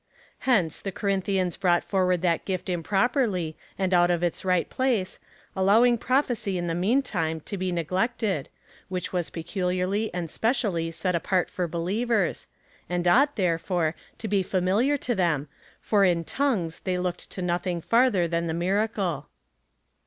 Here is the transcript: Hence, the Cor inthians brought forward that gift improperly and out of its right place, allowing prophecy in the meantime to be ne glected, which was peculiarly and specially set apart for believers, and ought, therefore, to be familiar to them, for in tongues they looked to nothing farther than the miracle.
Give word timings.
Hence, 0.49 0.81
the 0.81 0.91
Cor 0.91 1.11
inthians 1.11 1.59
brought 1.59 1.83
forward 1.83 2.23
that 2.23 2.43
gift 2.43 2.69
improperly 2.69 3.55
and 3.77 3.93
out 3.93 4.09
of 4.09 4.23
its 4.23 4.43
right 4.43 4.67
place, 4.67 5.19
allowing 5.55 5.99
prophecy 5.99 6.57
in 6.57 6.65
the 6.65 6.73
meantime 6.73 7.39
to 7.41 7.55
be 7.55 7.71
ne 7.71 7.83
glected, 7.83 8.47
which 8.89 9.13
was 9.13 9.29
peculiarly 9.29 10.11
and 10.11 10.31
specially 10.31 10.89
set 10.89 11.13
apart 11.13 11.51
for 11.51 11.67
believers, 11.67 12.47
and 12.89 13.07
ought, 13.07 13.35
therefore, 13.35 13.93
to 14.17 14.27
be 14.27 14.41
familiar 14.41 14.97
to 14.97 15.13
them, 15.13 15.47
for 15.79 16.03
in 16.03 16.23
tongues 16.23 16.79
they 16.79 16.97
looked 16.97 17.29
to 17.29 17.43
nothing 17.43 17.79
farther 17.79 18.27
than 18.27 18.47
the 18.47 18.55
miracle. 18.55 19.27